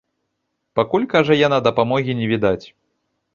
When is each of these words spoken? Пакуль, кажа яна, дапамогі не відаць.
Пакуль, 0.79 1.05
кажа 1.13 1.37
яна, 1.47 1.59
дапамогі 1.67 2.17
не 2.23 2.31
відаць. 2.33 2.65